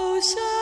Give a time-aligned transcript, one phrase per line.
[0.00, 0.57] Oh, sad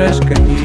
[0.00, 0.59] Ossos,